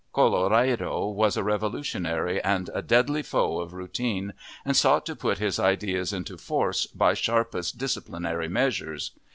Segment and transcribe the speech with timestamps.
[0.15, 4.33] Colloredo was a revolutionary and a deadly foe of routine
[4.65, 9.11] and sought to put his ideas into force by sharpest disciplinary measures.